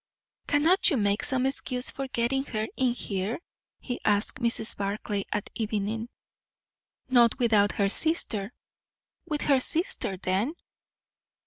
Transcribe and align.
"Cannot 0.47 0.89
you 0.89 0.97
make 0.97 1.23
some 1.23 1.45
excuse 1.45 1.91
for 1.91 2.07
getting 2.07 2.43
her 2.45 2.65
in 2.75 2.91
here?" 2.93 3.37
he 3.79 3.99
asked 4.03 4.37
Mrs. 4.41 4.75
Barclay 4.75 5.25
at 5.31 5.51
evening. 5.53 6.09
"Not 7.07 7.37
without 7.37 7.73
her 7.73 7.87
sister." 7.87 8.51
"With 9.27 9.41
her 9.43 9.59
sister, 9.59 10.17
then." 10.17 10.55